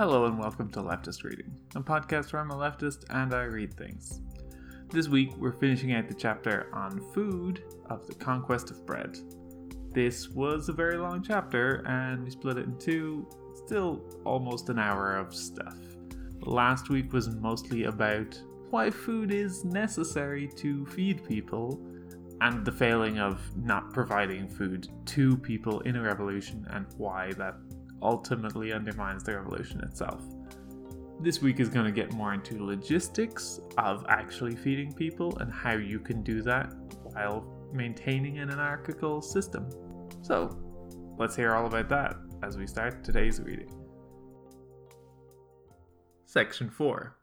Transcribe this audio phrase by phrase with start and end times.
[0.00, 3.74] Hello and welcome to Leftist Reading, a podcast where I'm a leftist and I read
[3.74, 4.22] things.
[4.88, 9.18] This week we're finishing out the chapter on food of the conquest of bread.
[9.92, 13.28] This was a very long chapter and we split it in two,
[13.66, 15.76] still almost an hour of stuff.
[16.40, 18.40] Last week was mostly about
[18.70, 21.78] why food is necessary to feed people
[22.40, 27.56] and the failing of not providing food to people in a revolution and why that
[28.02, 30.22] ultimately undermines the revolution itself.
[31.20, 35.74] This week is going to get more into logistics of actually feeding people and how
[35.74, 36.72] you can do that
[37.12, 39.68] while maintaining an anarchical system.
[40.22, 40.58] So,
[41.18, 43.70] let's hear all about that as we start today's reading.
[46.24, 47.16] Section 4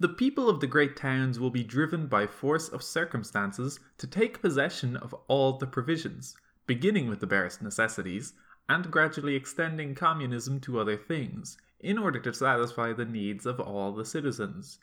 [0.00, 4.42] The people of the great towns will be driven by force of circumstances to take
[4.42, 6.34] possession of all the provisions,
[6.66, 8.32] beginning with the barest necessities,
[8.70, 13.90] and gradually extending communism to other things, in order to satisfy the needs of all
[13.90, 14.78] the citizens.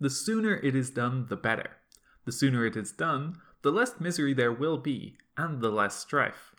[0.00, 1.72] The sooner it is done, the better.
[2.24, 6.54] The sooner it is done, the less misery there will be, and the less strife.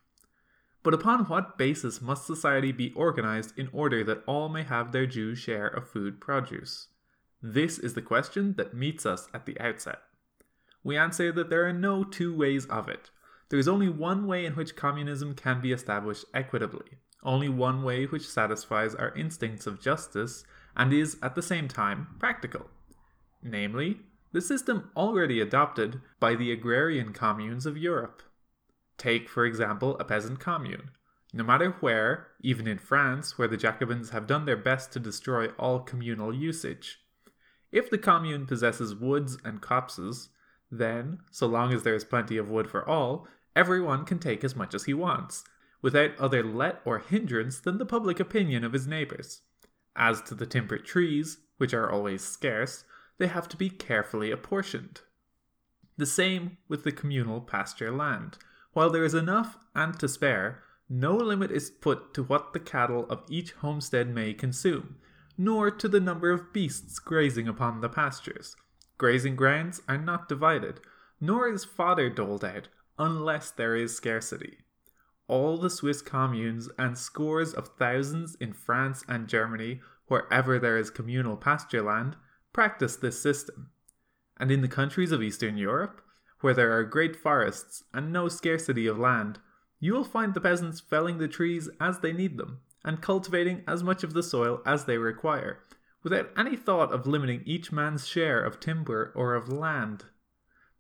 [0.83, 5.07] But upon what basis must society be organized in order that all may have their
[5.07, 6.89] due share of food produce?
[7.41, 9.99] This is the question that meets us at the outset.
[10.83, 13.09] We answer that there are no two ways of it.
[13.53, 18.05] There is only one way in which communism can be established equitably, only one way
[18.05, 20.43] which satisfies our instincts of justice
[20.75, 22.71] and is at the same time practical.
[23.43, 23.99] Namely,
[24.31, 28.23] the system already adopted by the agrarian communes of Europe.
[28.97, 30.89] Take, for example, a peasant commune.
[31.31, 35.49] No matter where, even in France, where the Jacobins have done their best to destroy
[35.59, 37.01] all communal usage,
[37.71, 40.29] if the commune possesses woods and copses,
[40.71, 44.55] then, so long as there is plenty of wood for all, everyone can take as
[44.55, 45.43] much as he wants,
[45.81, 49.41] without other let or hindrance than the public opinion of his neighbours.
[49.95, 52.83] As to the timber trees, which are always scarce,
[53.17, 55.01] they have to be carefully apportioned.
[55.97, 58.37] The same with the communal pasture land.
[58.73, 63.05] While there is enough and to spare, no limit is put to what the cattle
[63.09, 64.95] of each homestead may consume,
[65.37, 68.55] nor to the number of beasts grazing upon the pastures.
[68.97, 70.79] Grazing grounds are not divided,
[71.21, 72.67] nor is fodder doled out,
[72.97, 74.57] unless there is scarcity.
[75.27, 80.89] All the Swiss communes and scores of thousands in France and Germany, wherever there is
[80.89, 82.15] communal pasture land,
[82.51, 83.71] practice this system.
[84.37, 86.01] And in the countries of Eastern Europe,
[86.41, 89.39] where there are great forests and no scarcity of land,
[89.79, 93.83] you will find the peasants felling the trees as they need them, and cultivating as
[93.83, 95.59] much of the soil as they require,
[96.03, 100.05] without any thought of limiting each man's share of timber or of land.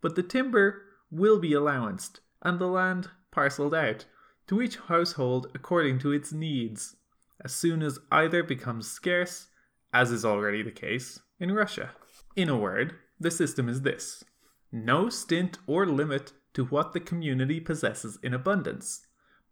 [0.01, 4.05] But the timber will be allowanced, and the land parcelled out,
[4.47, 6.95] to each household according to its needs,
[7.41, 9.47] as soon as either becomes scarce,
[9.93, 11.91] as is already the case in Russia.
[12.35, 14.23] In a word, the system is this
[14.71, 19.05] no stint or limit to what the community possesses in abundance,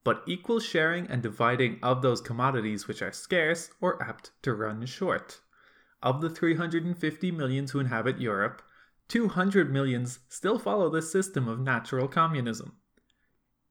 [0.04, 4.84] but equal sharing and dividing of those commodities which are scarce or apt to run
[4.86, 5.42] short.
[6.02, 8.64] Of the 350 millions who inhabit Europe,
[9.12, 12.78] 200 millions still follow this system of natural communism.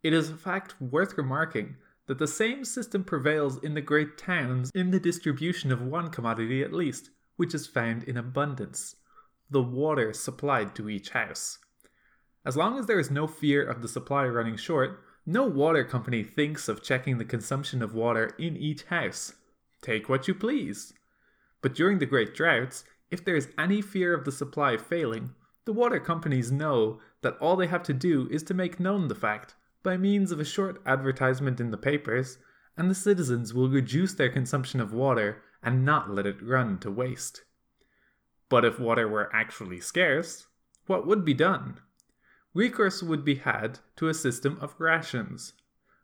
[0.02, 1.76] It is a fact worth remarking
[2.08, 6.62] that the same system prevails in the great towns in the distribution of one commodity
[6.62, 8.96] at least, which is found in abundance
[9.48, 11.58] the water supplied to each house.
[12.44, 16.22] As long as there is no fear of the supply running short, no water company
[16.22, 19.32] thinks of checking the consumption of water in each house.
[19.80, 20.92] Take what you please.
[21.62, 25.34] But during the great droughts, if there is any fear of the supply failing,
[25.64, 29.14] the water companies know that all they have to do is to make known the
[29.14, 32.38] fact by means of a short advertisement in the papers,
[32.76, 36.90] and the citizens will reduce their consumption of water and not let it run to
[36.90, 37.42] waste.
[38.48, 40.46] But if water were actually scarce,
[40.86, 41.78] what would be done?
[42.52, 45.52] Recourse would be had to a system of rations.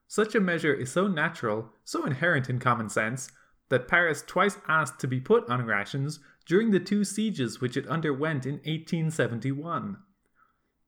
[0.07, 3.31] Such a measure is so natural, so inherent in common sense,
[3.69, 7.87] that Paris twice asked to be put on rations during the two sieges which it
[7.89, 9.97] underwent in 1871.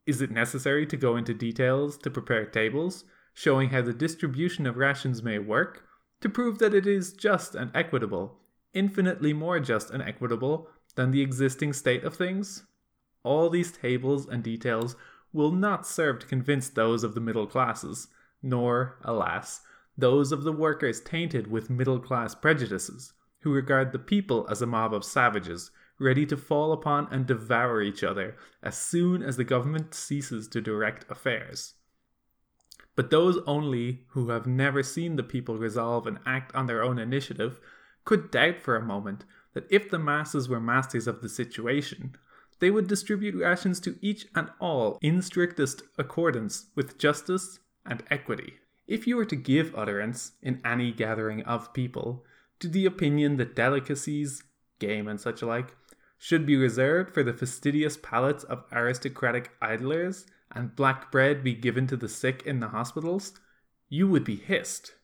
[0.06, 3.04] Is it necessary to go into details to prepare tables,
[3.34, 5.84] showing how the distribution of rations may work,
[6.20, 8.38] to prove that it is just and equitable,
[8.72, 12.64] infinitely more just and equitable than the existing state of things?
[13.22, 14.96] All these tables and details
[15.32, 18.08] will not serve to convince those of the middle classes,
[18.42, 19.60] nor, alas,
[19.98, 24.66] those of the workers tainted with middle class prejudices, who regard the people as a
[24.66, 29.42] mob of savages, ready to fall upon and devour each other as soon as the
[29.44, 31.74] government ceases to direct affairs.
[32.94, 37.00] But those only who have never seen the people resolve and act on their own
[37.00, 37.60] initiative
[38.04, 39.24] could doubt for a moment
[39.54, 42.14] that if the masses were masters of the situation,
[42.60, 48.58] they would distribute rations to each and all in strictest accordance with justice and equity.
[48.88, 52.24] If you were to give utterance in any gathering of people
[52.58, 54.42] to the opinion that delicacies,
[54.78, 55.76] game, and such like
[56.16, 61.86] should be reserved for the fastidious palates of aristocratic idlers, and black bread be given
[61.86, 63.34] to the sick in the hospitals,
[63.90, 64.94] you would be hissed.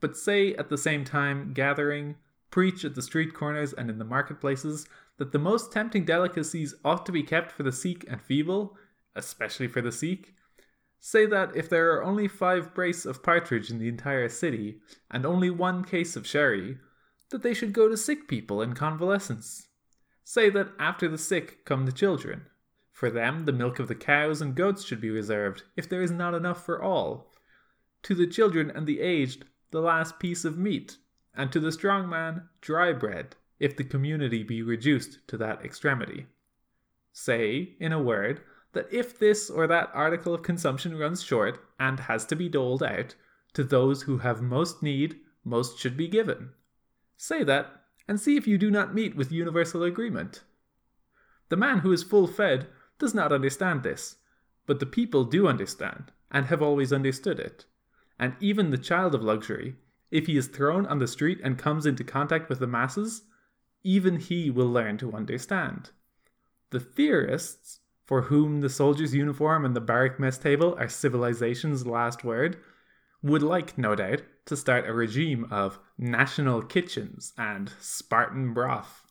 [0.00, 2.16] But say at the same time, gathering,
[2.50, 4.88] preach at the street corners and in the marketplaces
[5.18, 8.76] that the most tempting delicacies ought to be kept for the sick and feeble,
[9.14, 10.34] especially for the sick.
[11.02, 14.80] Say that if there are only five brace of partridge in the entire city,
[15.10, 16.78] and only one case of sherry,
[17.30, 19.68] that they should go to sick people in convalescence.
[20.24, 22.46] Say that after the sick come the children.
[22.92, 26.10] For them, the milk of the cows and goats should be reserved, if there is
[26.10, 27.32] not enough for all.
[28.02, 30.98] To the children and the aged, the last piece of meat,
[31.34, 36.26] and to the strong man, dry bread, if the community be reduced to that extremity.
[37.12, 42.00] Say, in a word, that if this or that article of consumption runs short and
[42.00, 43.14] has to be doled out,
[43.52, 46.50] to those who have most need, most should be given.
[47.16, 50.42] Say that, and see if you do not meet with universal agreement.
[51.48, 52.68] The man who is full fed
[52.98, 54.16] does not understand this,
[54.66, 57.64] but the people do understand, and have always understood it.
[58.18, 59.76] And even the child of luxury,
[60.10, 63.22] if he is thrown on the street and comes into contact with the masses,
[63.82, 65.90] even he will learn to understand.
[66.70, 67.80] The theorists,
[68.10, 72.56] for whom the soldier's uniform and the barrack mess table are civilization's last word,
[73.22, 79.04] would like, no doubt, to start a regime of national kitchens and Spartan broth.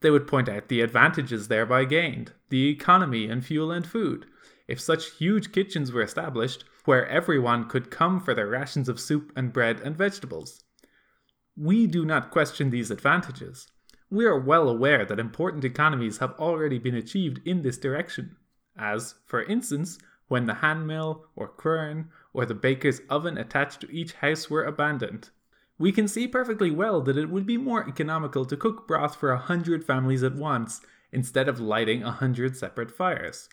[0.00, 4.24] They would point out the advantages thereby gained, the economy in fuel and food.
[4.66, 9.30] If such huge kitchens were established, where everyone could come for their rations of soup
[9.36, 10.64] and bread and vegetables.
[11.54, 13.68] We do not question these advantages.
[14.12, 18.36] We are well aware that important economies have already been achieved in this direction,
[18.76, 19.98] as, for instance,
[20.28, 25.30] when the handmill or quern or the baker's oven attached to each house were abandoned.
[25.78, 29.30] We can see perfectly well that it would be more economical to cook broth for
[29.30, 33.48] a hundred families at once instead of lighting a hundred separate fires.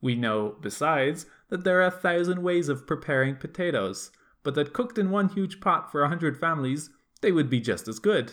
[0.00, 4.12] We know, besides, that there are a thousand ways of preparing potatoes,
[4.44, 6.88] but that cooked in one huge pot for a hundred families,
[7.20, 8.32] they would be just as good.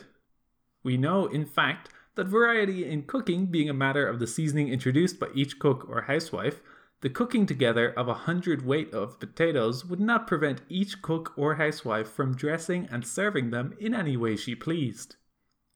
[0.87, 5.19] We know, in fact, that variety in cooking being a matter of the seasoning introduced
[5.19, 6.61] by each cook or housewife,
[7.01, 11.55] the cooking together of a hundred weight of potatoes would not prevent each cook or
[11.55, 15.17] housewife from dressing and serving them in any way she pleased.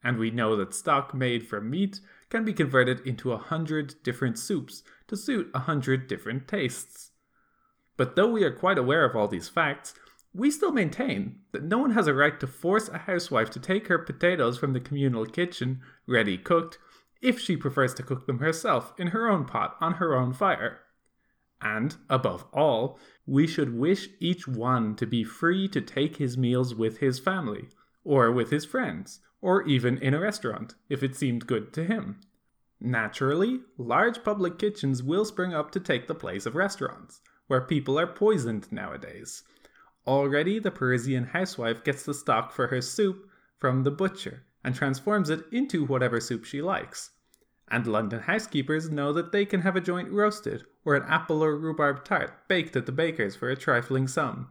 [0.02, 2.00] And we know that stock made from meat
[2.30, 7.12] can be converted into a hundred different soups to suit a hundred different tastes.
[7.98, 9.94] But though we are quite aware of all these facts,
[10.34, 13.88] we still maintain that no one has a right to force a housewife to take
[13.88, 16.78] her potatoes from the communal kitchen, ready cooked,
[17.22, 20.80] if she prefers to cook them herself in her own pot on her own fire.
[21.62, 22.98] And, above all,
[23.28, 27.70] we should wish each one to be free to take his meals with his family,
[28.04, 32.20] or with his friends, or even in a restaurant, if it seemed good to him.
[32.80, 38.00] Naturally, large public kitchens will spring up to take the place of restaurants, where people
[38.00, 39.44] are poisoned nowadays.
[40.08, 45.30] Already, the Parisian housewife gets the stock for her soup from the butcher and transforms
[45.30, 47.12] it into whatever soup she likes.
[47.70, 51.58] And London housekeepers know that they can have a joint roasted or an apple or
[51.58, 54.50] rhubarb tart baked at the baker's for a trifling sum,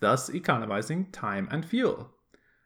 [0.00, 2.12] thus economizing time and fuel.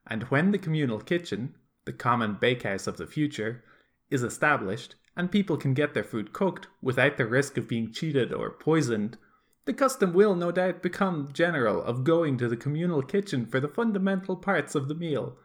[0.06, 3.64] And when the communal kitchen, the common bakehouse of the future,
[4.10, 8.32] is established and people can get their food cooked without the risk of being cheated
[8.32, 9.18] or poisoned,
[9.64, 13.68] the custom will no doubt become general of going to the communal kitchen for the
[13.68, 15.36] fundamental parts of the meal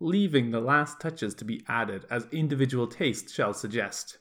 [0.00, 4.18] leaving the last touches to be added as individual taste shall suggest.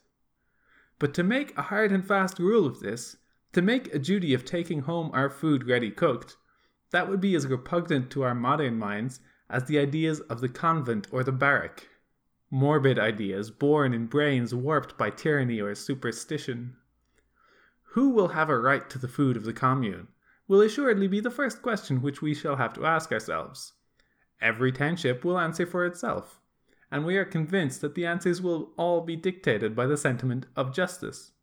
[0.99, 3.17] But to make a hard and fast rule of this,
[3.53, 6.37] to make a duty of taking home our food ready cooked,
[6.91, 9.19] that would be as repugnant to our modern minds
[9.49, 11.89] as the ideas of the convent or the barrack.
[12.49, 16.77] Morbid ideas born in brains warped by tyranny or superstition.
[17.93, 20.07] Who will have a right to the food of the commune?
[20.47, 23.73] Will assuredly be the first question which we shall have to ask ourselves.
[24.41, 26.41] Every township will answer for itself,
[26.91, 30.73] and we are convinced that the answers will all be dictated by the sentiment of
[30.73, 31.33] justice.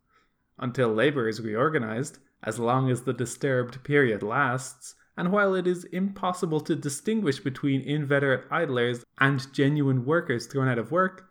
[0.58, 5.84] Until labour is reorganized, as long as the disturbed period lasts, and while it is
[5.84, 11.28] impossible to distinguish between inveterate idlers and genuine workers thrown out of work,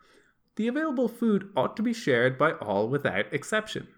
[0.56, 3.90] the available food ought to be shared by all without exception.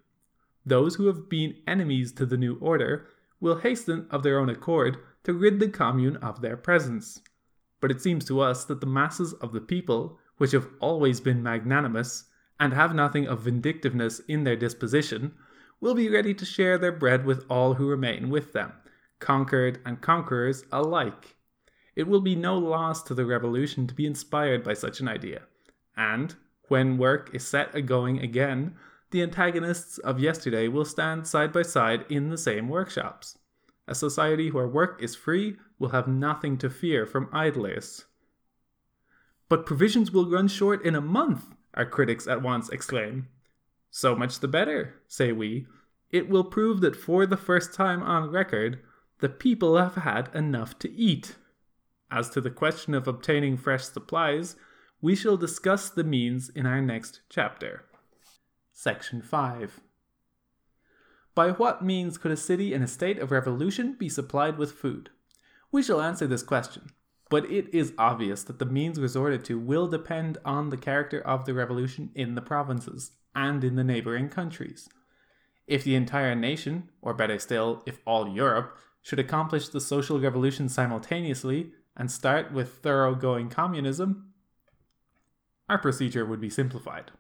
[0.65, 3.08] Those who have been enemies to the new order
[3.39, 7.22] will hasten of their own accord to rid the commune of their presence
[7.82, 11.44] but it seems to us that the masses of the people, which have always been
[11.44, 12.25] magnanimous,
[12.60, 15.34] and have nothing of vindictiveness in their disposition,
[15.82, 18.72] will be ready to share their bread with all who remain with them,
[19.20, 21.36] conquered and conquerors alike.
[21.96, 25.41] It will be no loss to the revolution to be inspired by such an idea,
[25.98, 26.36] and,
[26.68, 28.75] when work is set a going again,
[29.12, 33.38] the antagonists of yesterday will stand side by side in the same workshops.
[33.88, 38.06] A society where work is free will have nothing to fear from idlers.
[39.50, 43.27] But provisions will run short in a month, our critics at once exclaim.
[43.89, 45.68] So much the better, say we.
[46.10, 48.80] It will prove that for the first time on record,
[49.20, 51.36] the people have had enough to eat.
[52.10, 54.56] As to the question of obtaining fresh supplies,
[55.01, 57.84] we shall discuss the means in our next chapter.
[58.74, 59.82] Section 5
[61.36, 65.10] By what means could a city in a state of revolution be supplied with food?
[65.72, 66.90] We shall answer this question,
[67.30, 71.46] but it is obvious that the means resorted to will depend on the character of
[71.46, 74.90] the revolution in the provinces and in the neighboring countries.
[75.68, 80.70] If the entire nation, or better still, if all Europe, should accomplish the social revolution
[80.70, 84.34] simultaneously and start with thoroughgoing communism,
[85.70, 87.12] our procedure would be simplified.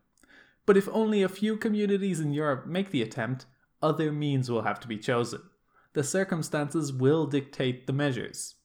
[0.65, 3.45] But if only a few communities in Europe make the attempt,
[3.81, 5.41] other means will have to be chosen.
[5.93, 8.55] The circumstances will dictate the measures.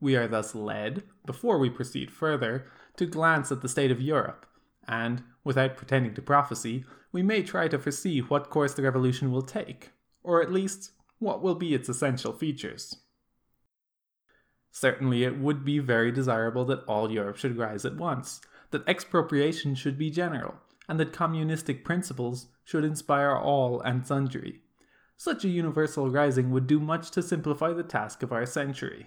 [0.00, 2.66] We are thus led, before we proceed further,
[2.96, 4.46] to glance at the state of Europe,
[4.86, 9.42] and, without pretending to prophesy, we may try to foresee what course the revolution will
[9.42, 12.96] take, or at least what will be its essential features.
[14.70, 18.40] Certainly, it would be very desirable that all Europe should rise at once,
[18.72, 20.54] that expropriation should be general,
[20.88, 24.60] and that communistic principles should inspire all and sundry.
[25.16, 29.06] Such a universal rising would do much to simplify the task of our century.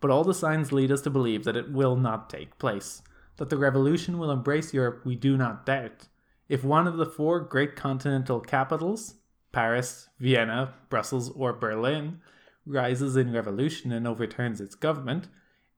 [0.00, 3.02] But all the signs lead us to believe that it will not take place,
[3.36, 6.08] that the revolution will embrace Europe, we do not doubt.
[6.48, 9.16] If one of the four great continental capitals,
[9.52, 12.20] Paris, Vienna, Brussels, or Berlin,
[12.64, 15.28] rises in revolution and overturns its government,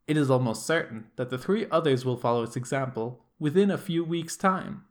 [0.06, 4.04] it is almost certain that the three others will follow its example within a few
[4.04, 4.84] weeks' time.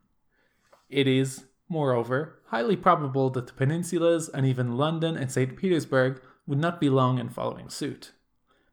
[0.90, 5.58] It is, moreover, highly probable that the peninsulas and even London and St.
[5.58, 8.14] Petersburg would not be long in following suit.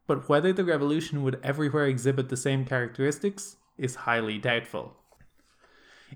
[0.07, 4.95] But whether the revolution would everywhere exhibit the same characteristics is highly doubtful.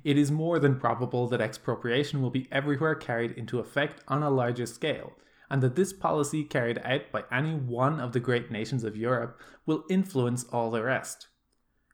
[0.03, 4.29] It is more than probable that expropriation will be everywhere carried into effect on a
[4.29, 5.13] larger scale,
[5.49, 9.41] and that this policy carried out by any one of the great nations of Europe
[9.65, 11.27] will influence all the rest.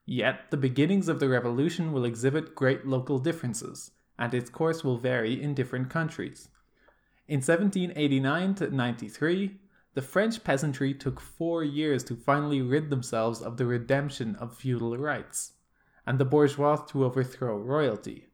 [0.06, 4.98] Yet the beginnings of the revolution will exhibit great local differences, and its course will
[4.98, 6.50] vary in different countries.
[7.28, 9.58] In 1789 to 93,
[9.96, 14.98] the French peasantry took four years to finally rid themselves of the redemption of feudal
[14.98, 15.54] rights
[16.06, 18.28] and the bourgeois to overthrow royalty.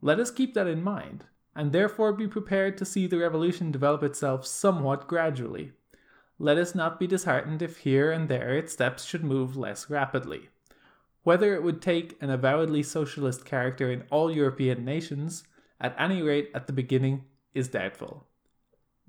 [0.00, 1.24] Let us keep that in mind,
[1.54, 5.72] and therefore be prepared to see the revolution develop itself somewhat gradually.
[6.38, 10.50] Let us not be disheartened if here and there its steps should move less rapidly.
[11.26, 15.42] Whether it would take an avowedly socialist character in all European nations,
[15.80, 18.28] at any rate at the beginning, is doubtful.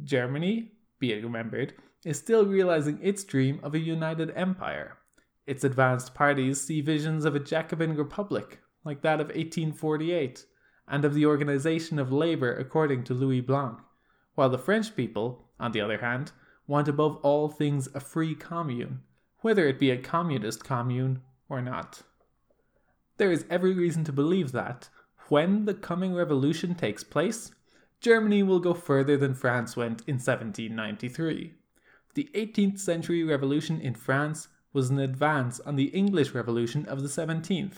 [0.04, 4.98] Germany, be it remembered, is still realizing its dream of a united empire.
[5.46, 10.44] Its advanced parties see visions of a Jacobin republic, like that of 1848,
[10.88, 13.78] and of the organization of labor according to Louis Blanc,
[14.34, 16.32] while the French people, on the other hand,
[16.66, 19.04] want above all things a free commune,
[19.42, 22.02] whether it be a communist commune or not.
[23.18, 24.90] There is every reason to believe that,
[25.30, 27.52] when the coming revolution takes place,
[28.00, 31.54] Germany will go further than France went in 1793.
[32.14, 37.08] The 18th century revolution in France was an advance on the English Revolution of the
[37.08, 37.78] 17th,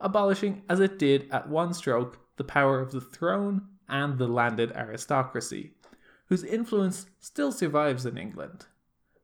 [0.00, 4.72] abolishing as it did at one stroke the power of the throne and the landed
[4.72, 5.74] aristocracy,
[6.26, 8.66] whose influence still survives in England.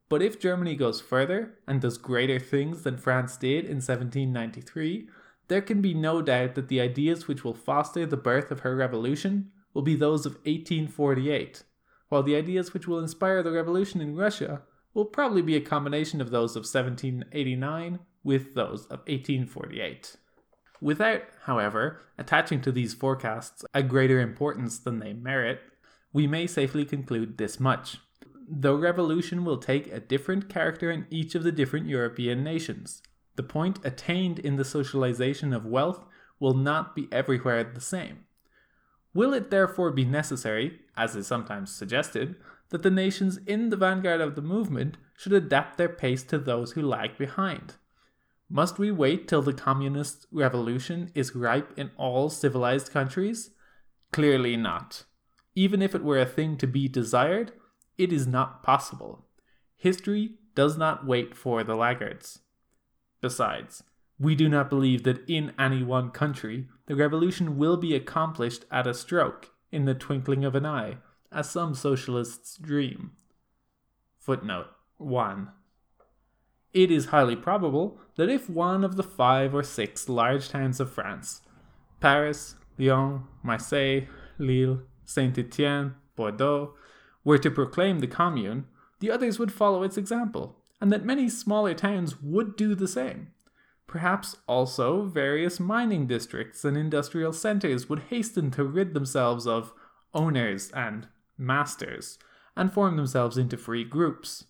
[0.08, 5.08] But if Germany goes further and does greater things than France did in 1793,
[5.48, 8.76] there can be no doubt that the ideas which will foster the birth of her
[8.76, 11.62] revolution will be those of 1848,
[12.08, 14.62] while the ideas which will inspire the revolution in Russia
[14.94, 20.16] will probably be a combination of those of 1789 with those of 1848.
[20.80, 25.60] Without, however, attaching to these forecasts a greater importance than they merit,
[26.12, 27.98] we may safely conclude this much.
[28.48, 33.02] Though revolution will take a different character in each of the different European nations,
[33.34, 36.04] the point attained in the socialization of wealth
[36.38, 38.24] will not be everywhere the same.
[39.12, 42.36] Will it therefore be necessary, as is sometimes suggested,
[42.68, 46.72] that the nations in the vanguard of the movement should adapt their pace to those
[46.72, 47.74] who lag behind,
[48.48, 53.50] Must we wait till the communist revolution is ripe in all civilized countries?
[54.12, 55.04] Clearly not.
[55.56, 57.52] Even if it were a thing to be desired,
[57.98, 59.24] it is not possible.
[59.76, 62.40] History does not wait for the laggards.
[63.20, 63.82] Besides,
[64.18, 68.86] we do not believe that in any one country the revolution will be accomplished at
[68.86, 70.96] a stroke, in the twinkling of an eye,
[71.30, 73.12] as some socialists dream.
[74.18, 75.50] Footnote 1.
[76.72, 80.90] It is highly probable that if one of the five or six large towns of
[80.90, 81.42] France,
[82.00, 84.06] Paris, Lyon, Marseille,
[84.38, 86.74] Lille, Saint Etienne, Bordeaux,
[87.26, 88.64] were to proclaim the Commune,
[89.00, 93.32] the others would follow its example, and that many smaller towns would do the same.
[93.88, 99.72] Perhaps also various mining districts and industrial centres would hasten to rid themselves of
[100.14, 102.16] owners and masters
[102.56, 104.44] and form themselves into free groups.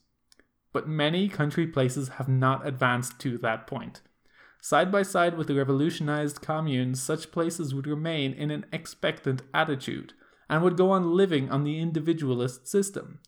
[0.74, 4.02] But many country places have not advanced to that point.
[4.60, 10.12] Side by side with the revolutionized communes, such places would remain in an expectant attitude
[10.48, 13.20] and would go on living on the individualist system.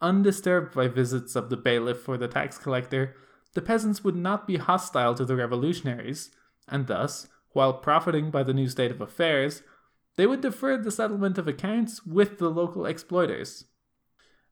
[0.00, 3.14] Undisturbed by visits of the bailiff or the tax collector,
[3.54, 6.30] the peasants would not be hostile to the revolutionaries,
[6.68, 9.62] and thus, while profiting by the new state of affairs,
[10.16, 13.64] they would defer the settlement of accounts with the local exploiters.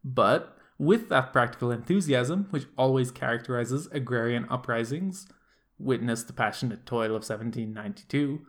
[0.02, 5.26] But, with that practical enthusiasm which always characterizes agrarian uprisings,
[5.78, 8.40] witness the passionate toil of 1792,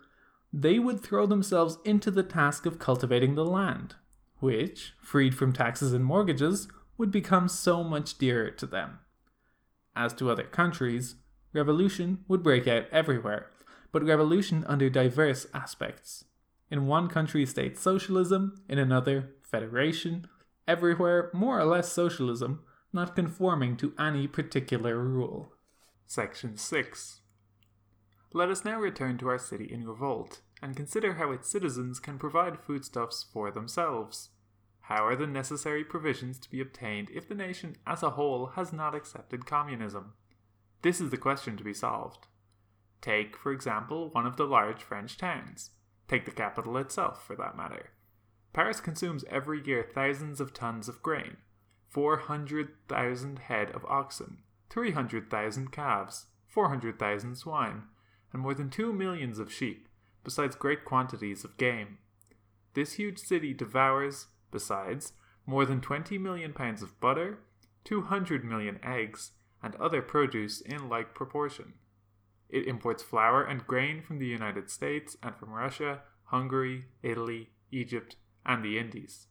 [0.58, 3.96] they would throw themselves into the task of cultivating the land,
[4.40, 9.00] which, freed from taxes and mortgages, would become so much dearer to them.
[9.98, 11.16] As to other countries,
[11.52, 13.50] revolution would break out everywhere,
[13.92, 16.24] but revolution under diverse aspects.
[16.72, 20.26] In one country, state socialism, in another, federation,
[20.66, 25.52] everywhere, more or less socialism, not conforming to any particular rule.
[26.08, 27.20] Section 6
[28.32, 32.18] Let us now return to our city in revolt and consider how its citizens can
[32.18, 34.30] provide foodstuffs for themselves.
[34.82, 38.72] How are the necessary provisions to be obtained if the nation as a whole has
[38.72, 40.13] not accepted communism?
[40.82, 42.28] This is the question to be solved.
[43.02, 45.72] Take, for example, one of the large French towns.
[46.08, 47.91] Take the capital itself, for that matter.
[48.54, 51.38] Paris consumes every year thousands of tons of grain,
[51.89, 57.84] 400,000 head of oxen, 300,000 calves, 400,000 swine,
[58.32, 59.85] and more than 2 millions of sheep,
[60.26, 62.00] besides great quantities of game.
[62.74, 65.12] This huge city devours, Besides,
[65.46, 67.40] more than 20 million pounds of butter,
[67.84, 71.74] 200 million eggs, and other produce in like proportion.
[72.48, 78.16] It imports flour and grain from the United States and from Russia, Hungary, Italy, Egypt,
[78.46, 79.28] and the Indies.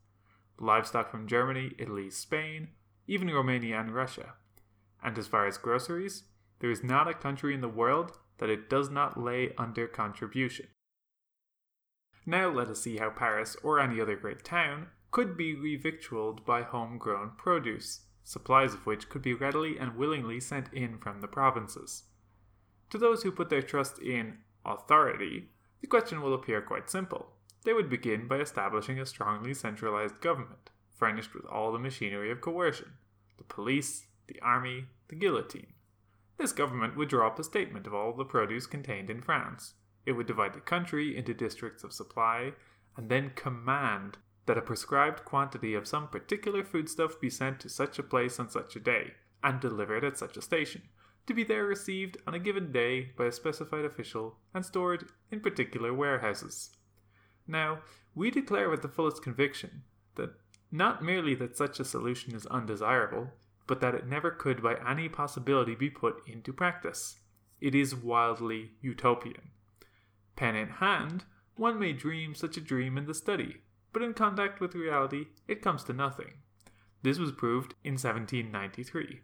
[0.58, 2.68] Livestock from Germany, Italy, Spain,
[3.06, 4.34] even Romania and Russia.
[5.02, 6.24] And as far as groceries,
[6.58, 10.66] there is not a country in the world that it does not lay under contribution.
[12.26, 16.62] Now let us see how Paris or any other great town could be revictualled by
[16.62, 22.04] homegrown produce, supplies of which could be readily and willingly sent in from the provinces.
[22.90, 27.34] To those who put their trust in authority, the question will appear quite simple.
[27.64, 32.40] They would begin by establishing a strongly centralized government, furnished with all the machinery of
[32.40, 32.92] coercion
[33.36, 35.74] the police, the army, the guillotine.
[36.38, 39.74] This government would draw up a statement of all the produce contained in France.
[40.06, 42.52] It would divide the country into districts of supply,
[42.96, 47.98] and then command that a prescribed quantity of some particular foodstuff be sent to such
[47.98, 50.82] a place on such a day, and delivered at such a station,
[51.26, 55.40] to be there received on a given day by a specified official and stored in
[55.40, 56.70] particular warehouses.
[57.46, 57.80] Now,
[58.14, 59.82] we declare with the fullest conviction
[60.16, 60.34] that
[60.70, 63.30] not merely that such a solution is undesirable,
[63.66, 67.16] but that it never could by any possibility be put into practice.
[67.60, 69.50] It is wildly utopian.
[70.36, 71.24] Pen in hand,
[71.56, 73.58] one may dream such a dream in the study,
[73.92, 76.34] but in contact with reality, it comes to nothing.
[77.02, 79.20] This was proved in 1793.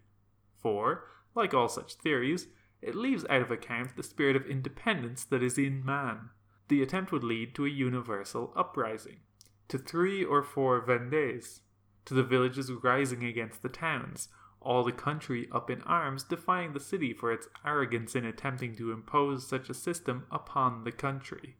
[0.58, 2.48] For, like all such theories,
[2.82, 6.30] it leaves out of account the spirit of independence that is in man.
[6.68, 9.20] The attempt would lead to a universal uprising,
[9.68, 11.60] to three or four Vendées,
[12.04, 14.28] to the villages rising against the towns,
[14.60, 18.92] all the country up in arms defying the city for its arrogance in attempting to
[18.92, 21.56] impose such a system upon the country.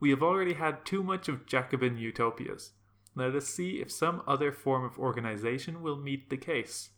[0.00, 2.72] We have already had too much of Jacobin utopias.
[3.14, 6.90] Let us see if some other form of organization will meet the case.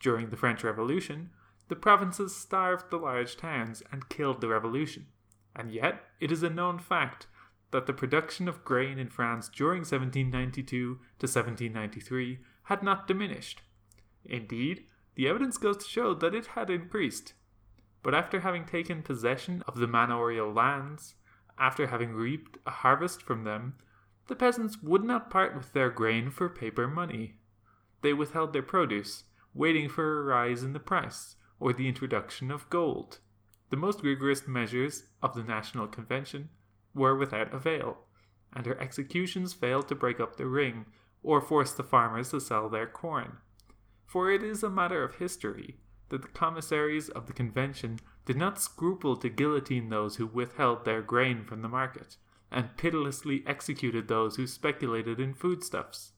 [0.00, 1.30] During the French Revolution,
[1.68, 5.06] the provinces starved the large towns and killed the revolution.
[5.56, 7.26] And yet, it is a known fact
[7.70, 13.62] that the production of grain in France during 1792 to 1793 had not diminished.
[14.24, 17.34] Indeed, the evidence goes to show that it had increased.
[18.02, 21.14] But after having taken possession of the manorial lands,
[21.58, 23.74] after having reaped a harvest from them,
[24.26, 27.36] the peasants would not part with their grain for paper money.
[28.00, 32.68] They withheld their produce, waiting for a rise in the price or the introduction of
[32.70, 33.18] gold.
[33.70, 36.50] The most rigorous measures of the National Convention
[36.94, 37.98] were without avail,
[38.52, 40.86] and her executions failed to break up the ring
[41.22, 43.38] or force the farmers to sell their corn.
[44.06, 45.78] For it is a matter of history
[46.10, 51.02] that the commissaries of the Convention did not scruple to guillotine those who withheld their
[51.02, 52.16] grain from the market,
[52.50, 56.12] and pitilessly executed those who speculated in foodstuffs.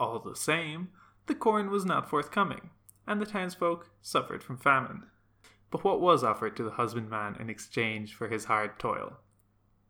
[0.00, 0.88] All the same,
[1.26, 2.70] the corn was not forthcoming,
[3.06, 5.04] and the townsfolk suffered from famine.
[5.70, 9.18] But what was offered to the husbandman in exchange for his hard toil?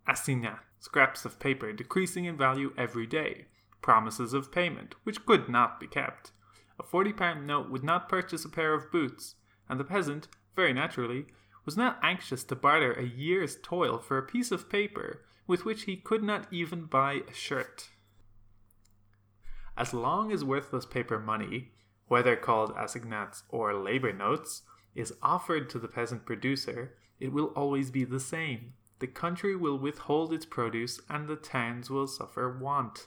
[0.07, 3.47] Assignats, scraps of paper decreasing in value every day,
[3.81, 6.33] promises of payment, which could not be kept.
[6.83, 9.37] A forty pound note would not purchase a pair of boots,
[9.69, 11.27] and the peasant, very naturally,
[11.65, 15.85] was not anxious to barter a year's toil for a piece of paper with which
[15.85, 17.91] he could not even buy a shirt.
[19.77, 21.71] As long as worthless paper money,
[22.09, 24.63] whether called assignats or labor notes,
[24.97, 28.73] is offered to the peasant producer, it will always be the same.
[28.99, 33.07] The country will withhold its produce and the towns will suffer want,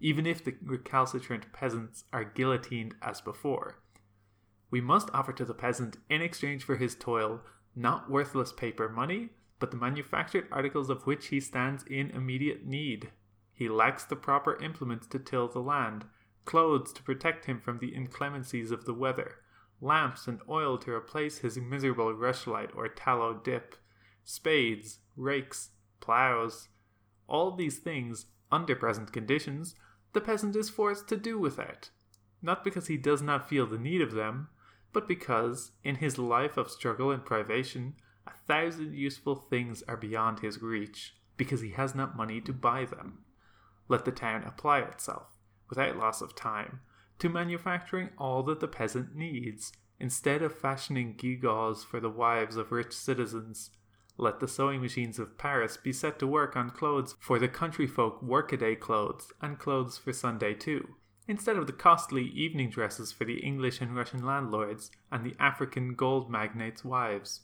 [0.00, 3.80] even if the recalcitrant peasants are guillotined as before.
[4.70, 7.40] We must offer to the peasant, in exchange for his toil,
[7.74, 13.10] not worthless paper money, but the manufactured articles of which he stands in immediate need.
[13.52, 16.04] He lacks the proper implements to till the land,
[16.44, 19.36] clothes to protect him from the inclemencies of the weather,
[19.80, 23.76] lamps and oil to replace his miserable rushlight or tallow dip,
[24.24, 25.70] spades, rakes,
[26.00, 26.68] ploughs.
[27.28, 29.74] All these things, under present conditions,
[30.12, 31.90] the peasant is forced to do without,
[32.40, 34.48] not because he does not feel the need of them,
[34.92, 37.94] but because, in his life of struggle and privation,
[38.26, 42.84] a thousand useful things are beyond his reach, because he has not money to buy
[42.84, 43.18] them.
[43.88, 45.36] Let the town apply itself,
[45.68, 46.80] without loss of time,
[47.18, 52.72] to manufacturing all that the peasant needs, instead of fashioning gewgaws for the wives of
[52.72, 53.70] rich citizens.
[54.18, 57.86] Let the sewing machines of Paris be set to work on clothes for the country
[57.86, 60.94] folk workaday clothes, and clothes for Sunday too
[61.28, 65.94] instead of the costly evening dresses for the English and Russian landlords and the African
[65.94, 67.40] gold magnates' wives.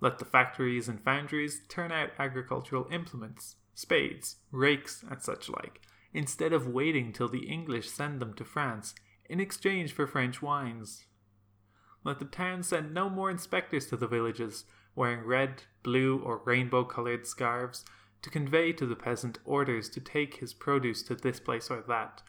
[0.00, 5.80] Let the factories and foundries turn out agricultural implements, spades, rakes, and such like,
[6.12, 8.94] instead of waiting till the English send them to France
[9.28, 11.06] in exchange for French wines.
[12.04, 14.64] Let the town send no more inspectors to the villages,
[14.96, 17.84] wearing red, blue, or rainbow coloured scarves,
[18.22, 22.22] to convey to the peasant orders to take his produce to this place or that,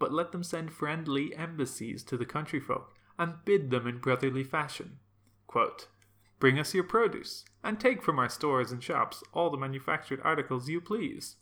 [0.00, 4.42] but let them send friendly embassies to the country folk and bid them in brotherly
[4.42, 4.98] fashion.
[5.46, 5.86] Quote,
[6.40, 10.68] Bring us your produce, and take from our stores and shops all the manufactured articles
[10.68, 11.36] you please.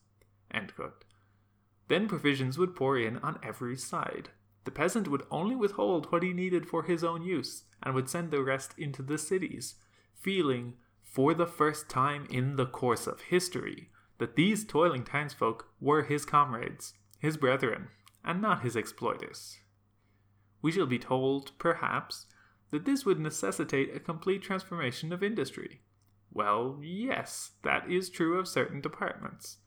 [1.88, 4.30] Then provisions would pour in on every side.
[4.64, 8.30] The peasant would only withhold what he needed for his own use, and would send
[8.30, 9.74] the rest into the cities,
[10.22, 16.04] feeling, for the first time in the course of history, that these toiling townsfolk were
[16.04, 17.88] his comrades, his brethren,
[18.24, 19.58] and not his exploiters.
[20.62, 22.26] We shall be told, perhaps,
[22.70, 25.82] that this would necessitate a complete transformation of industry.
[26.32, 29.58] Well, yes, that is true of certain departments.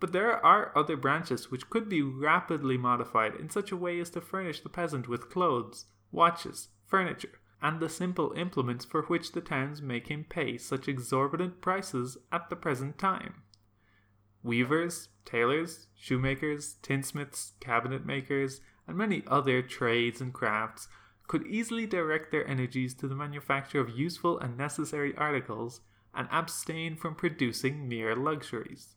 [0.00, 4.10] But there are other branches which could be rapidly modified in such a way as
[4.10, 9.40] to furnish the peasant with clothes, watches, furniture, and the simple implements for which the
[9.40, 13.42] towns make him pay such exorbitant prices at the present time.
[14.42, 20.88] Weavers, tailors, shoemakers, tinsmiths, cabinet makers, and many other trades and crafts
[21.26, 25.80] could easily direct their energies to the manufacture of useful and necessary articles
[26.14, 28.96] and abstain from producing mere luxuries.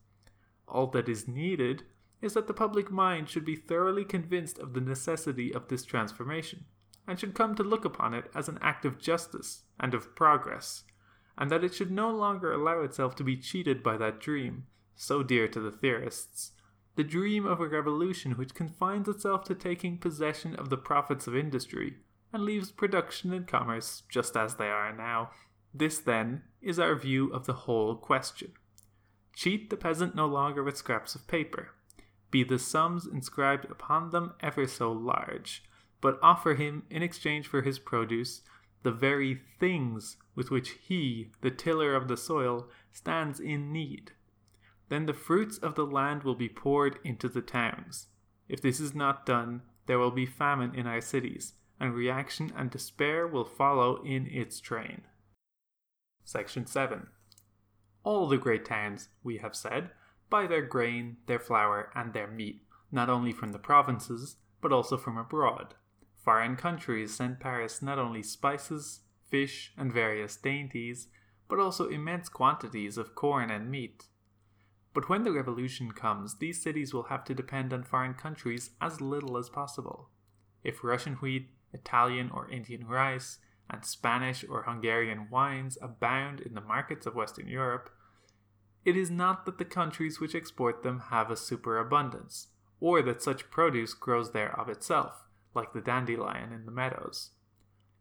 [0.68, 1.84] All that is needed
[2.22, 6.66] is that the public mind should be thoroughly convinced of the necessity of this transformation,
[7.08, 10.84] and should come to look upon it as an act of justice and of progress,
[11.38, 14.66] and that it should no longer allow itself to be cheated by that dream
[14.96, 16.52] so dear to the theorists,
[16.96, 21.36] the dream of a revolution which confines itself to taking possession of the profits of
[21.36, 21.98] industry
[22.34, 25.30] and leaves production and commerce just as they are now.
[25.74, 28.54] This, then, is our view of the whole question.
[29.34, 31.70] Cheat the peasant no longer with scraps of paper,
[32.32, 35.64] be the sums inscribed upon them ever so large,
[36.02, 38.42] but offer him, in exchange for his produce,
[38.84, 44.12] the very things with which he, the tiller of the soil, stands in need
[44.90, 48.08] then the fruits of the land will be poured into the towns.
[48.48, 52.72] If this is not done, there will be famine in our cities, and reaction and
[52.72, 55.02] despair will follow in its train.
[56.24, 57.08] Section 7.
[58.04, 59.92] All the great towns, we have said,
[60.30, 64.98] buy their grain, their flour, and their meat, not only from the provinces, but also
[64.98, 65.76] from abroad.
[66.28, 71.08] Foreign countries send Paris not only spices, fish, and various dainties,
[71.48, 74.08] but also immense quantities of corn and meat.
[74.94, 79.00] But when the revolution comes, these cities will have to depend on foreign countries as
[79.00, 80.10] little as possible.
[80.66, 83.38] If Russian wheat, Italian or Indian rice,
[83.70, 87.90] and Spanish or Hungarian wines abound in the markets of Western Europe,
[88.84, 92.48] it is not that the countries which export them have a superabundance,
[92.82, 97.32] or that such produce grows there of itself, like the dandelion in the meadows.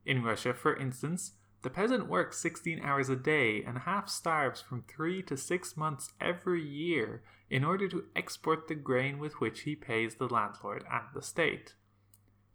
[0.05, 1.33] In Russia, for instance,
[1.63, 6.13] the peasant works 16 hours a day and half starves from three to six months
[6.21, 11.05] every year in order to export the grain with which he pays the landlord and
[11.15, 11.75] the state.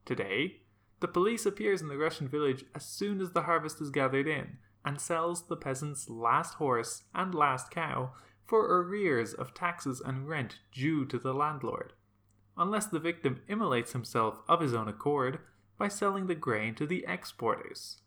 [0.05, 0.61] Today,
[1.01, 4.59] the police appears in the Russian village as soon as the harvest is gathered in
[4.85, 8.11] and sells the peasant's last horse and last cow
[8.45, 11.93] for arrears of taxes and rent due to the landlord,
[12.61, 15.39] unless the victim immolates himself of his own accord
[15.79, 17.97] by selling the grain to the exporters.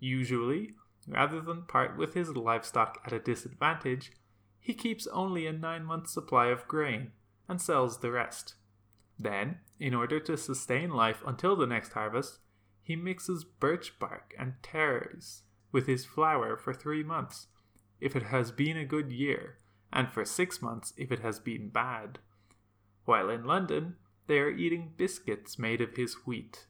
[0.00, 0.74] Usually,
[1.06, 4.10] rather than part with his livestock at a disadvantage,
[4.58, 7.12] he keeps only a nine month supply of grain
[7.48, 8.56] and sells the rest.
[9.16, 12.40] Then, in order to sustain life until the next harvest,
[12.82, 17.46] he mixes birch bark and tares with his flour for three months,
[18.00, 19.58] if it has been a good year,
[19.92, 22.18] and for six months if it has been bad.
[23.06, 23.94] While in London,
[24.26, 26.66] they are eating biscuits made of his wheat.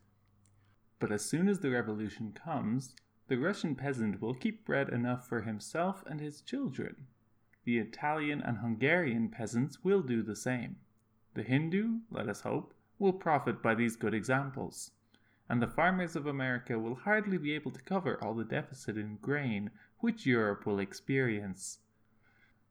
[0.99, 2.94] But as soon as the revolution comes,
[3.29, 7.07] the Russian peasant will keep bread enough for himself and his children.
[7.64, 10.77] The Italian and Hungarian peasants will do the same.
[11.33, 14.90] The Hindu, let us hope, will profit by these good examples,
[15.49, 19.16] and the farmers of America will hardly be able to cover all the deficit in
[19.22, 19.70] grain
[20.01, 21.79] which Europe will experience.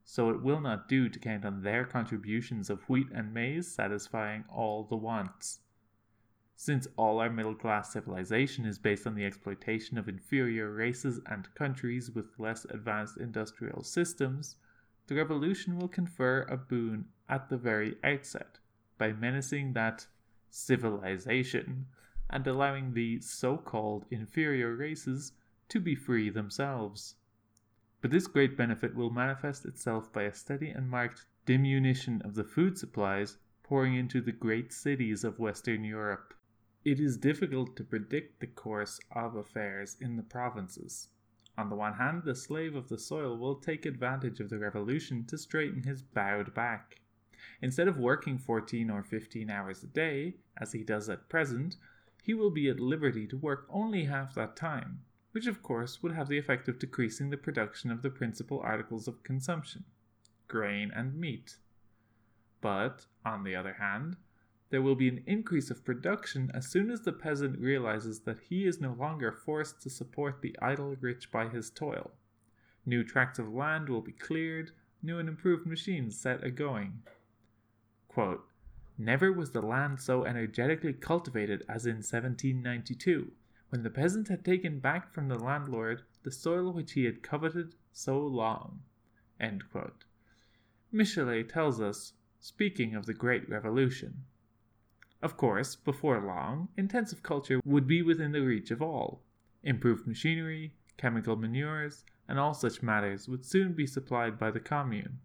[0.08, 4.44] So it will not do to count on their contributions of wheat and maize satisfying
[4.48, 5.58] all the wants.
[6.54, 11.52] Since all our middle class civilization is based on the exploitation of inferior races and
[11.56, 14.54] countries with less advanced industrial systems,
[15.08, 18.60] the revolution will confer a boon at the very outset
[18.98, 20.06] by menacing that
[20.50, 21.86] civilization
[22.30, 25.32] and allowing the so called inferior races
[25.68, 27.16] to be free themselves.
[28.00, 32.44] But this great benefit will manifest itself by a steady and marked diminution of the
[32.44, 36.34] food supplies pouring into the great cities of Western Europe.
[36.84, 41.08] It is difficult to predict the course of affairs in the provinces.
[41.58, 45.24] On the one hand, the slave of the soil will take advantage of the revolution
[45.24, 47.00] to straighten his bowed back.
[47.62, 51.76] Instead of working 14 or 15 hours a day, as he does at present,
[52.22, 55.00] he will be at liberty to work only half that time,
[55.36, 59.06] which of course would have the effect of decreasing the production of the principal articles
[59.06, 59.84] of consumption
[60.48, 61.58] grain and meat.
[62.62, 64.16] But, on the other hand,
[64.70, 68.66] there will be an increase of production as soon as the peasant realizes that he
[68.66, 72.12] is no longer forced to support the idle rich by his toil.
[72.86, 74.70] New tracts of land will be cleared,
[75.02, 77.02] new and improved machines set a going.
[78.96, 83.32] Never was the land so energetically cultivated as in 1792,
[83.70, 87.74] when the peasant had taken back from the landlord the soil which he had coveted
[87.92, 88.80] so long.
[90.92, 94.24] Michelet tells us, speaking of the Great Revolution.
[95.22, 99.22] Of course, before long, intensive culture would be within the reach of all.
[99.62, 105.18] Improved machinery, chemical manures, and all such matters would soon be supplied by the commune.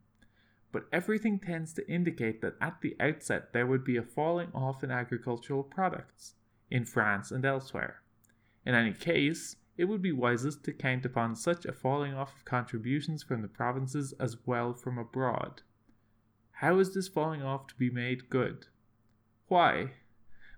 [0.72, 4.84] But everything tends to indicate that at the outset there would be a falling off
[4.84, 6.36] in agricultural products,
[6.70, 8.02] in France and elsewhere.
[8.66, 12.46] In any case, it would be wisest to count upon such a falling off of
[12.46, 15.64] contributions from the provinces as well from abroad.
[16.52, 18.68] How is this falling off to be made good?
[19.48, 19.94] Why?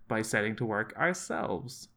[0.08, 1.88] By setting to work ourselves.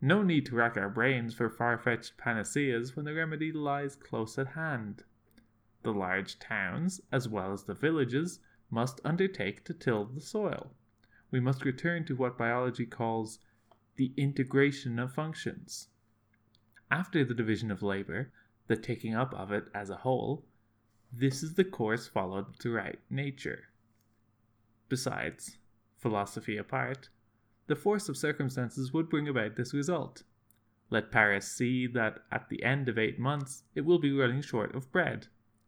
[0.00, 4.38] No need to rack our brains for far fetched panaceas when the remedy lies close
[4.38, 5.04] at hand.
[5.82, 10.72] The large towns, as well as the villages, must undertake to till the soil.
[11.30, 13.38] We must return to what biology calls
[13.98, 15.88] the integration of functions.
[16.90, 18.30] After the division of labor,
[18.68, 20.44] the taking up of it as a whole,
[21.12, 23.64] this is the course followed throughout nature.
[24.88, 25.58] Besides,
[25.96, 27.08] philosophy apart,
[27.66, 30.22] the force of circumstances would bring about this result.
[30.90, 34.74] Let Paris see that at the end of eight months it will be running short
[34.76, 35.26] of bread,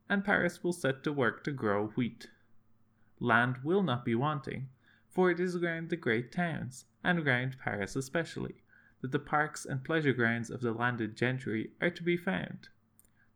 [0.08, 2.28] and Paris will set to work to grow wheat.
[3.18, 4.68] Land will not be wanting,
[5.10, 8.62] for it is around the great towns, and around Paris especially,
[9.00, 12.68] that the parks and pleasure grounds of the landed gentry are to be found.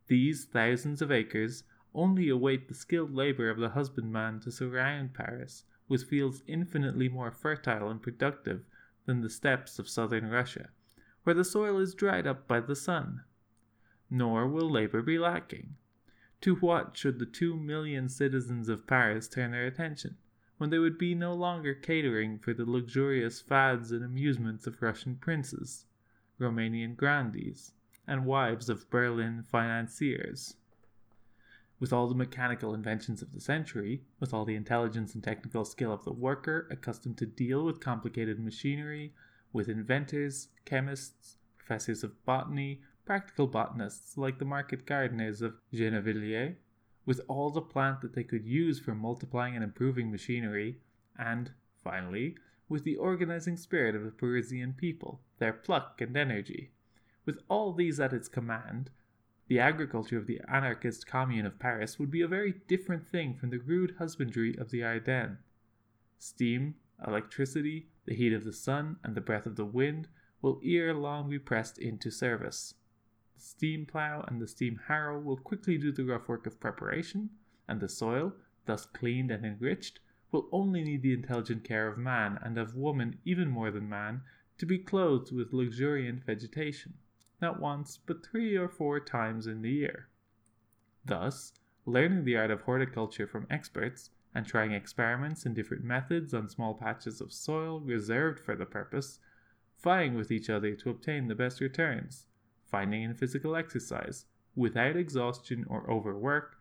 [0.07, 5.65] These thousands of acres only await the skilled labor of the husbandman to surround Paris
[5.89, 8.65] with fields infinitely more fertile and productive
[9.07, 10.71] than the steppes of southern Russia,
[11.25, 13.23] where the soil is dried up by the sun.
[14.11, 15.77] Nor will labor be lacking.
[16.43, 20.19] To what should the two million citizens of Paris turn their attention,
[20.65, 25.15] when they would be no longer catering for the luxurious fads and amusements of Russian
[25.15, 25.85] princes,
[26.41, 27.73] Romanian grandees,
[28.07, 30.55] and wives of Berlin financiers?
[31.79, 35.93] With all the mechanical inventions of the century, with all the intelligence and technical skill
[35.93, 39.13] of the worker accustomed to deal with complicated machinery,
[39.53, 46.57] with inventors, chemists, professors of botany, practical botanists like the market gardeners of Gennevilliers,
[47.07, 50.79] with all the plant that they could use for multiplying and improving machinery,
[51.19, 52.37] and, finally,
[52.69, 56.71] with the organizing spirit of the Parisian people, their pluck and energy.
[57.27, 58.91] With all these at its command,
[59.47, 63.51] the agriculture of the anarchist commune of Paris would be a very different thing from
[63.51, 65.39] the rude husbandry of the Ardennes.
[66.19, 70.09] Steam, electricity, the heat of the sun, and the breath of the wind
[70.41, 72.75] will ere long be pressed into service.
[73.35, 77.31] The steam plough and the steam harrow will quickly do the rough work of preparation,
[77.67, 78.35] and the soil,
[78.67, 83.19] thus cleaned and enriched, will only need the intelligent care of man and of woman
[83.25, 84.23] even more than man
[84.59, 86.95] to be clothed with luxuriant vegetation
[87.45, 90.09] not once, but three or four times in the year.
[91.05, 91.53] Thus,
[91.85, 96.73] learning the art of horticulture from experts and trying experiments in different methods on small
[96.73, 99.19] patches of soil reserved for the purpose,
[99.83, 102.27] vying with each other to obtain the best returns,
[102.75, 104.25] finding in physical exercise,
[104.57, 106.57] without exhaustion or overwork,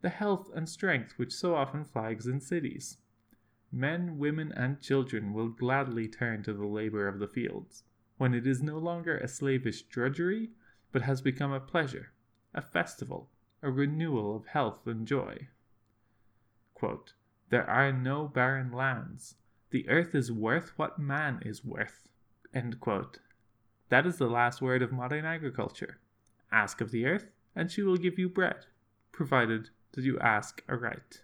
[0.00, 2.98] the health and strength which so often flags in cities.
[3.72, 7.82] Men, women, and children will gladly turn to the labor of the fields
[8.16, 10.50] when it is no longer a slavish drudgery,
[10.92, 12.12] but has become a pleasure,
[12.54, 13.28] a festival,
[13.60, 15.48] a renewal of health and joy.
[16.74, 17.14] Quote,
[17.50, 19.34] there are no barren lands.
[19.70, 22.06] The earth is worth what man is worth.
[23.88, 25.98] That is the last word of modern agriculture.
[26.50, 28.66] Ask of the earth, and she will give you bread,
[29.12, 31.22] provided that you ask aright.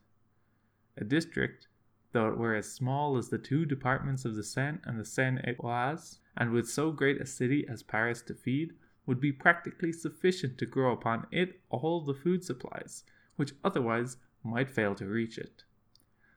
[0.96, 1.68] A district,
[2.12, 5.40] though it were as small as the two departments of the Seine and the Seine
[5.44, 8.74] et Oise, and with so great a city as Paris to feed,
[9.06, 13.04] would be practically sufficient to grow upon it all the food supplies,
[13.36, 15.64] which otherwise might fail to reach it.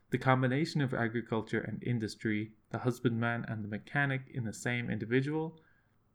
[0.09, 5.59] The combination of agriculture and industry, the husbandman and the mechanic in the same individual,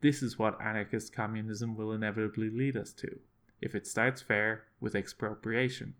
[0.01, 3.21] this is what anarchist communism will inevitably lead us to,
[3.61, 5.95] if it starts fair with expropriation.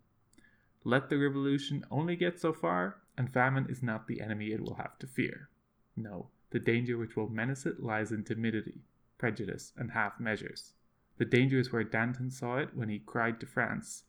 [0.85, 4.77] Let the revolution only get so far, and famine is not the enemy it will
[4.77, 5.51] have to fear.
[5.97, 8.81] No, the danger which will menace it lies in timidity,
[9.19, 10.73] prejudice, and half measures.
[11.19, 14.05] The danger is where Danton saw it when he cried to France,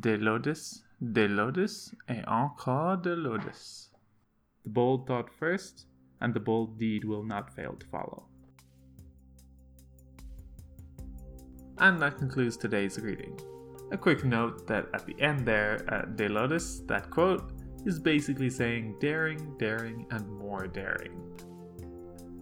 [0.00, 3.90] De l'audace, de l'audace, et encore de l'audace.
[4.64, 5.86] The bold thought first,
[6.20, 8.26] and the bold deed will not fail to follow.
[11.80, 13.38] And that concludes today's reading.
[13.92, 17.52] A quick note that at the end there, uh, De Lotus, that quote,
[17.86, 21.22] is basically saying daring, daring, and more daring.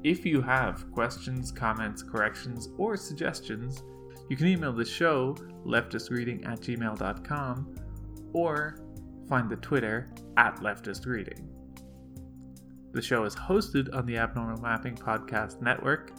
[0.03, 3.83] If you have questions, comments, corrections, or suggestions,
[4.29, 7.77] you can email the show, leftistreading at gmail.com,
[8.33, 8.79] or
[9.29, 11.47] find the Twitter at leftistreading.
[12.93, 16.13] The show is hosted on the Abnormal Mapping Podcast Network.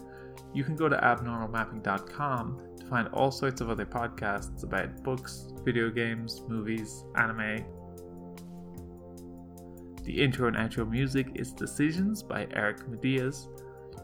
[0.54, 6.42] You can go to abnormalmapping.com find all sorts of other podcasts about books, video games,
[6.48, 7.66] movies, anime,
[10.08, 13.50] the intro and outro music is Decisions by Eric Matyas.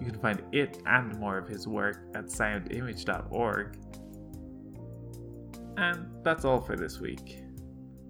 [0.02, 3.78] You can find it and more of his work at soundimage.org.
[5.78, 7.46] And that's all for this week.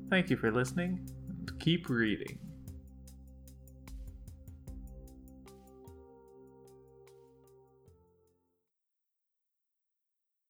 [0.09, 2.39] Thank you for listening, and keep reading.